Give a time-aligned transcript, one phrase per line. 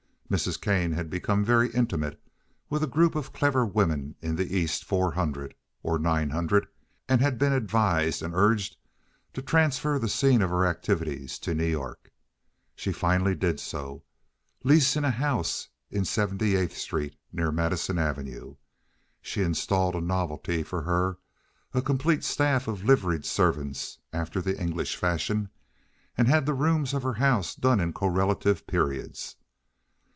[0.31, 0.61] Mrs.
[0.61, 2.17] Kane had become very intimate
[2.69, 6.67] with a group of clever women in the Eastern four hundred, or nine hundred,
[7.09, 8.77] and had been advised and urged
[9.33, 12.11] to transfer the scene of her activities to New York.
[12.77, 14.03] She finally did so,
[14.63, 18.55] leasing a house in Seventy eighth Street, near Madison Avenue.
[19.21, 21.17] She installed a novelty for her,
[21.73, 25.49] a complete staff of liveried servants, after the English fashion,
[26.17, 29.35] and had the rooms of her house done in correlative periods.